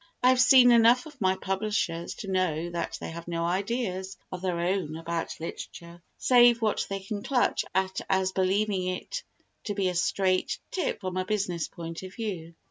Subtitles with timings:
[0.23, 4.41] I have seen enough of my publishers to know that they have no ideas of
[4.41, 9.21] their own about literature save what they can clutch at as believing it
[9.65, 12.55] to be a straight tip from a business point of view.